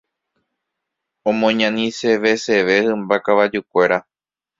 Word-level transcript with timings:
Omoñaniseveseve 1.29 2.75
hymba 2.85 3.15
kavajukuéra. 3.25 3.97